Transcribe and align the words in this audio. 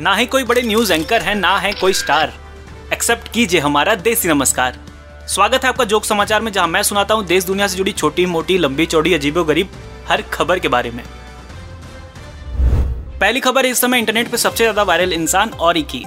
ना 0.00 0.14
ही 0.14 0.26
कोई 0.26 0.44
बड़े 0.44 0.60
न्यूज़ 0.62 0.92
एंकर 0.92 1.22
है, 1.22 1.34
ना 1.34 1.56
है 1.58 1.72
कोई 1.72 1.92
स्टार 1.92 2.32
एक्सेप्ट 2.92 3.26
कीजिए 3.32 3.60
हमारा 3.60 3.94
देसी 3.94 4.28
नमस्कार। 4.28 4.78
स्वागत 5.28 5.64
है 5.64 5.68
आपका 5.68 5.84
जोक 5.84 6.04
समाचार 6.04 6.40
में, 6.42 6.50
जहाँ 6.52 6.68
मैं 6.68 6.82
सुनाता 6.82 7.14
हूँ 7.14 7.24
देश 7.26 7.44
दुनिया 7.44 7.66
से 7.66 7.76
जुड़ी 7.76 7.92
छोटी, 7.92 8.24
मोटी, 8.26 8.56
लंबी, 8.58 8.86
चौड़ी, 8.86 9.12
अजीबो 9.14 9.44
गरीब 9.44 9.70
हर 10.08 10.22
खबर 10.32 10.58
के 10.58 10.68
बारे 10.68 10.90
में। 10.90 11.02
पहली 13.20 13.40
खबर 13.40 13.66
इस 13.66 13.80
समय 13.80 13.98
इंटरनेट 13.98 14.28
पर 14.28 14.36
सबसे 14.36 14.64
ज़्यादा 14.64 14.82
वायरल 14.82 15.12
इंसान 15.12 15.50
और 15.50 15.80
की। 15.84 16.04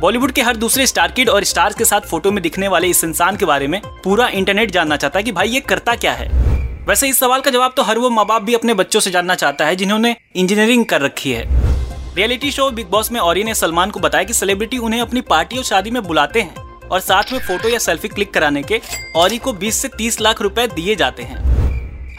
बॉलीवुड 0.00 0.32
के 0.32 0.42
हर 0.42 0.56
दूसरे 0.56 0.86
स्टार 0.86 1.12
किड 1.12 1.28
और 1.28 1.44
स्टार्स 1.44 1.74
के 1.74 1.84
साथ 1.84 2.00
फ़ोटो 2.00 2.32
में 2.32 2.42
दिखने 2.42 2.68
वाले 2.68 2.88
इस 2.88 3.04
इंसान 3.04 3.36
के 3.36 3.44
बारे 3.44 3.66
में 3.66 3.80
पूरा 4.04 4.28
इंटरनेट 4.28 4.70
जानना 4.70 4.96
चाहता 4.96 5.18
है 5.18 5.22
कि 5.22 5.32
भाई 5.32 5.48
ये 5.48 5.60
करता 5.62 5.94
क्या 5.96 6.12
है। 6.12 6.28
वैसे 6.88 7.08
इस 7.08 7.18
सवाल 7.18 7.40
का 7.40 7.50
जवाब 7.50 7.74
तो 7.76 7.82
हर 7.82 7.98
वो 7.98 8.10
माँ 8.10 8.26
बाप 8.26 8.42
भी 8.42 8.54
अपने 8.54 8.74
बच्चों 8.74 9.00
से 9.00 9.10
जानना 9.10 9.34
चाहता 9.34 9.66
है, 9.66 9.76
जिन्होंने 9.76 10.16
इंजीनियरिंग 10.34 10.84
कर 10.86 11.00
रखी 11.00 11.32
है। 11.32 11.72
रियलिटी 12.16 12.50
शो 12.50 12.70
बिग 12.70 12.86
बॉस 12.86 13.12
में 13.12 13.20
औरी 13.20 13.42
ने 13.44 13.54
सलमान 13.54 13.90
को 13.90 14.00
बताया 14.00 14.24
कि 14.24 14.32
सेलिब्रिटी 14.32 14.78
उन्हें 14.78 15.00
अपनी 15.00 15.20
पार्टी 15.20 15.56
और 15.56 15.64
शादी 15.64 15.90
में 15.90 16.02
बुलाते 16.02 16.40
हैं 16.40 16.54
और 16.88 17.00
साथ 17.00 17.32
में 17.32 17.38
फ़ोटो 17.38 17.68
या 17.68 17.78
सेल्फी 17.78 18.08
क्लिक 18.08 18.34
कराने 18.34 18.62
के 18.62 18.80
औरी 19.16 19.38
को 19.38 19.52
20 19.52 19.82
से 19.82 19.88
30 19.88 20.20
लाख 20.20 20.42
रुपए 20.42 20.66
दिए 20.66 20.96
जाते 20.96 21.22
हैं। 21.22 21.38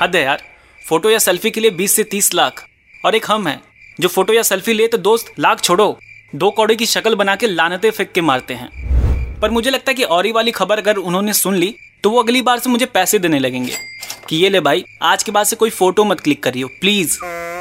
हद 0.01 0.15
है 0.15 0.23
यार, 0.23 0.41
फ़ोटो 0.89 1.09
या 1.09 1.17
सेल्फी 1.17 1.51
के 1.51 1.61
लिए 1.61 1.71
20 1.71 1.91
से 1.91 2.03
30 2.03 2.33
लाख। 2.33 2.65
और 3.05 3.15
एक 3.15 3.25
हम 3.27 3.47
है, 3.47 3.61
जो 3.99 4.07
फ़ोटो 4.07 4.33
या 4.33 4.43
सेल्फी 4.43 4.73
ले 4.73 4.87
तो 4.87 4.97
दोस्त, 4.97 5.33
लाख 5.39 5.61
छोड़ो। 5.61 5.99
दो 6.35 6.51
कौड़े 6.51 6.75
की 6.75 6.85
शक्ल 6.85 7.15
बना 7.15 7.35
के 7.35 7.47
लानते 7.47 7.91
फेंक 7.91 8.11
के 8.11 8.21
मारते 8.21 8.53
हैं। 8.53 9.39
पर 9.39 9.49
मुझे 9.49 9.69
लगता 9.69 9.91
है 9.91 9.95
कि 9.95 10.03
औरी 10.03 10.31
वाली 10.31 10.51
खबर 10.51 10.77
अगर 10.77 10.95
उन्होंने 10.95 11.33
सुन 11.33 11.55
ली 11.55 11.75
तो 12.03 12.09
वो 12.09 12.23
अगली 12.23 12.41
बार 12.41 12.59
से 12.59 12.69
मुझे 12.69 12.85
पैसे 12.85 13.19
देने 13.19 13.39
लगेंगे। 13.39 13.77
कि 14.29 14.35
ये 14.35 14.49
ले 14.49 14.59
भाई, 14.59 14.85
आज 15.01 15.23
के 15.23 15.31
बाद 15.31 15.45
से 15.45 15.55
कोई 15.55 15.69
फ़ोटो 15.69 16.03
मत 16.03 16.19
क्लिक 16.19 16.43
करियो, 16.43 16.67
प्लीज़। 16.67 17.17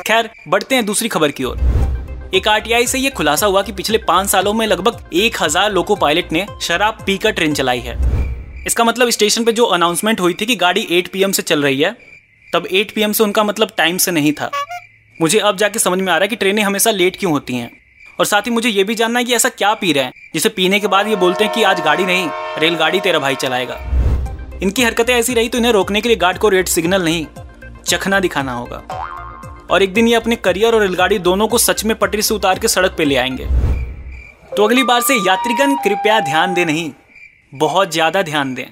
खैर, 0.07 0.31
बढ़ते 0.49 0.75
हैं 0.75 0.85
दूसरी 0.85 1.09
खबर 1.09 1.31
की 1.31 1.45
ओर। 1.45 1.84
एक 2.35 2.47
आरटीआई 2.49 2.87
से 2.87 2.99
ये 2.99 3.11
खुलासा 3.11 3.47
हुआ 3.47 3.61
कि 3.63 3.73
पिछले 3.73 3.99
पाँच 3.99 4.29
सालों 4.29 4.53
में 4.55 4.67
लगभग 4.67 5.11
एक 5.15 5.37
हज़ार 5.43 5.73
लोको 5.73 5.97
पायलट 5.97 6.33
ने 6.33 6.47
शराब 6.63 6.99
पीकर 7.07 7.33
ट्रेन 7.33 7.53
चलाई 7.55 7.81
है। 7.81 7.95
इसका 8.67 8.85
मतलब 8.85 9.11
स्टेशन 9.11 9.45
पे 9.45 9.53
जो 9.53 9.65
अनाउंसमेंट 9.67 10.21
हुई 10.21 10.35
थी 10.35 10.47
कि 10.47 10.57
गाड़ी 10.57 10.87
8 10.93 11.09
पीएम 11.09 11.33
से 11.33 11.43
चल 11.43 11.63
रही 11.63 11.81
है, 11.81 11.93
तब 12.53 12.67
8 12.73 12.91
पीएम 12.91 13.13
से 13.13 13.25
उनका 13.25 13.45
मतलब 13.45 13.71
टाइम 13.77 13.97
से 13.97 14.11
नहीं 14.11 14.33
था। 14.33 14.51
मुझे 15.21 15.39
अब 15.41 15.57
जाके 15.57 15.79
समझ 15.79 15.99
में 15.99 16.13
आ 16.13 16.17
रहा 16.17 16.23
है 16.23 16.29
कि 16.29 16.37
ट्रेनें 16.37 16.63
हमेशा 16.63 16.91
लेट 16.91 17.17
क्यों 17.17 17.33
होती 17.33 17.57
हैं। 17.57 17.71
और 18.19 18.27
साथ 18.27 18.43
ही 18.43 18.51
मुझे 18.51 18.69
ये 18.69 18.85
भी 18.85 18.95
जानना 18.95 19.19
है 19.19 19.25
कि 19.25 19.35
ऐसा 19.35 19.49
क्या 19.49 19.73
पी 19.75 19.93
रहे 19.93 20.05
हैं, 20.05 20.13
जिसे 20.35 20.49
पीने 20.49 20.81
के 20.81 20.87
बाद 20.89 21.09
ये 21.09 21.17
बोलते 21.17 21.45
हैं 21.45 21.53
कि 21.55 21.63
आज 21.63 21.81
गाड़ी 21.81 22.05
नहीं, 22.05 22.29
रेलगाड़ी 22.59 23.01
तेरा 23.01 23.19
भाई 23.19 23.35
चलाएगा। 23.37 23.79
इनकी 24.63 24.83
हरकतें 24.83 25.15
ऐसी 25.15 25.35
रही 25.35 25.49
तो 25.49 25.59
इन्हें 25.59 25.73
रोकने 25.73 26.01
के 26.01 26.09
लिए 26.09 26.17
गार्ड 26.17 26.39
को 26.39 26.49
रेड 26.49 26.69
सिग्नल 26.69 27.05
नहीं, 27.05 27.27
चखना 27.87 28.21
दिखाना 28.21 28.53
होगा। 28.53 28.83
और 29.71 29.83
एक 29.83 29.93
दिन 29.95 30.09
ये 30.09 30.15
अपने 30.15 30.37
करियर 30.37 30.75
और 30.75 30.81
रेलगाड़ी 30.81 31.19
दोनों 31.21 31.49
को 31.49 31.59
सच 31.59 31.85
में 31.85 31.97
पटरी 31.97 32.23
से 32.23 32.35
उतार 32.35 32.59
के 32.59 32.69
सड़क 32.69 32.95
पे 32.99 33.05
ले 33.05 33.17
आएँगे। 33.17 33.47
तो 34.57 34.65
अगली 34.65 34.83
बार 34.83 35.01
से 35.01 35.15
यात्रीगण 35.17 35.75
कृपया 35.85 36.19
ध्यान 36.21 36.55
दें 36.55 36.65
नहीं, 36.67 36.91
बहुत 37.53 37.93
ज़्यादा 37.93 38.23
ध्यान 38.23 38.55
दें। 38.55 38.65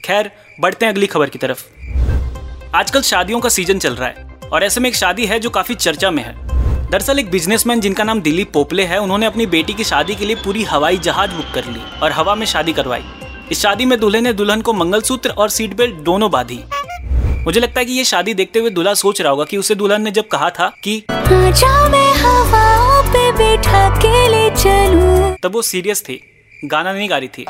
खैर, 0.00 0.30
बढ़ते 0.60 0.86
हैं 0.86 0.92
अगली 0.92 1.06
खबर 1.06 1.28
की 1.28 1.38
तरफ़। 1.38 1.64
आजकल 2.74 3.02
शादियों 3.02 3.40
का 3.40 3.48
सीज़न 3.48 3.78
चल 3.78 3.94
रहा 3.94 4.08
है 4.08 4.28
और 4.52 4.64
ऐसे 4.64 4.80
में 4.80 4.88
एक 4.90 4.96
शादी 4.96 5.26
है 5.26 5.38
जो 5.40 5.50
काफ़ी 5.50 5.74
चर्चा 5.74 6.10
में 6.10 6.22
है। 6.22 6.34
दरअसल 6.90 7.18
एक 7.18 7.30
बिजनेसमैन 7.30 7.80
जिनका 7.80 8.04
नाम 8.04 8.20
दिलीप 8.20 8.52
पोपले 8.52 8.84
है, 8.84 8.98
उन्होंने 8.98 9.26
अपनी 9.26 9.46
बेटी 9.46 9.74
की 9.74 9.84
शादी 9.84 10.14
के 10.14 10.24
लिए 10.24 10.36
पूरी 10.36 10.62
हवाई 10.64 10.98
जहाज़ 10.98 11.30
बुक 11.30 11.54
कर 11.54 11.64
ली 11.64 11.80
और 12.02 12.12
हवा 12.12 12.34
में 12.34 12.46
शादी 12.46 12.72
करवाई। 12.72 13.04
इस 13.52 13.60
शादी 13.60 13.84
में 13.84 13.98
दूल्हे 14.00 14.20
ने 14.20 14.32
दुल्हन 14.32 14.60
को 14.60 14.72
मंगलसूत्र 14.72 15.30
और 15.30 15.48
सीट 15.48 15.76
बेल्ट 15.76 15.94
दोनों 16.02 16.30
बांधी। 16.30 16.60
मुझे 17.40 17.60
लगता 17.60 17.80
है 17.80 17.84
कि 17.86 17.92
ये 17.92 18.04
शादी 18.04 18.34
देखते 18.34 18.58
हुए 18.58 18.70
दूल्हा 18.70 18.92
सोच 18.94 19.20
रहा 19.20 19.30
होगा 19.30 19.44
कि 19.44 19.56
उसे 19.56 19.74
दुल्हन 19.74 20.02
ने 20.02 20.10
जब 20.10 20.26
कहा 20.28 20.50
था 20.50 20.66
कि 20.84 21.00
तब 25.42 25.52
वो 25.52 25.62
सीरियस 25.62 26.02
थी 26.02 26.20
गाना 26.64 26.92
नहीं 26.92 27.08
गा 27.10 27.18
रही 27.18 27.28
थी। 27.28 27.44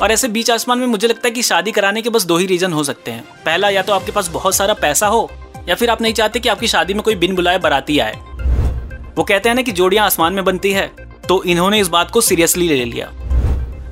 और 0.00 0.12
ऐसे 0.12 0.28
बीच 0.28 0.50
आसमान 0.50 0.78
में 0.78 0.86
मुझे 0.86 1.08
लगता 1.08 1.28
है 1.28 1.30
कि 1.30 1.42
शादी 1.42 1.72
कराने 1.72 2.02
के 2.02 2.10
बस 2.10 2.24
दो 2.24 2.36
ही 2.36 2.46
रीजन 2.46 2.72
हो 2.72 2.84
सकते 2.84 3.10
हैं। 3.10 3.24
पहला 3.44 3.68
या 3.70 3.82
तो 3.82 3.92
आपके 3.92 4.12
पास 4.12 4.28
बहुत 4.28 4.54
सारा 4.54 4.74
पैसा 4.74 5.06
हो 5.06 5.30
या 5.68 5.74
फिर 5.74 5.90
आप 5.90 6.02
नहीं 6.02 6.14
चाहते 6.14 6.40
कि 6.40 6.48
आपकी 6.48 6.68
शादी 6.68 6.94
में 6.94 7.02
कोई 7.02 7.14
बिन 7.14 7.34
बुलाए 7.34 7.58
बराती 7.58 7.98
आए। 7.98 8.14
वो 9.16 9.24
कहते 9.24 9.48
हैं 9.48 9.56
ना 9.56 9.62
कि 9.62 9.72
जोड़ियाँ 9.72 10.06
आसमान 10.06 10.32
में 10.32 10.44
बनती 10.44 10.72
है 10.72 10.90
तो 11.28 11.42
इन्होंने 11.42 11.80
इस 11.80 11.88
बात 11.88 12.10
को 12.10 12.20
सीरियसली 12.20 12.68
ले 12.68 12.84
लिया। 12.84 13.12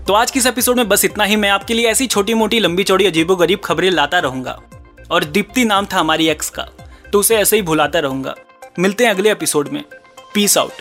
तो 0.07 0.13
आज 0.13 0.31
के 0.31 0.39
इस 0.39 0.47
एपिसोड 0.47 0.77
में 0.77 0.89
बस 0.89 1.05
इतना 1.05 1.25
ही। 1.25 1.37
मैं 1.37 1.49
आपके 1.51 1.75
लिए 1.75 1.87
ऐसी 1.89 2.07
छोटी 2.07 2.35
मोटी 2.35 2.59
लंबी 2.59 2.85
चौड़ी 2.85 3.07
अजीबो 3.07 3.37
गरीब 3.37 3.61
खबरें 3.65 3.91
लाता 3.91 4.19
रहूँगा। 4.19 4.59
और 5.11 5.25
दीप्ति 5.25 5.65
नाम 5.65 5.87
था 5.93 5.99
हमारी 5.99 6.29
एक्स 6.29 6.51
का 6.51 6.63
तो 7.13 7.21
उसे 7.21 7.37
ऐसे 7.37 7.57
ही 7.57 7.63
भुलाता 7.63 7.99
रहूँगा। 7.99 8.35
मिलते 8.79 9.05
हैं 9.05 9.11
अगले 9.11 9.31
एपिसोड 9.33 9.69
में। 9.69 9.83
Peace 10.35 10.59
out 10.59 10.73